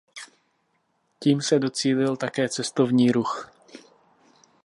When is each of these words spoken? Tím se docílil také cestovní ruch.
Tím 1.19 1.41
se 1.41 1.59
docílil 1.59 2.17
také 2.17 2.49
cestovní 2.49 3.11
ruch. 3.11 3.51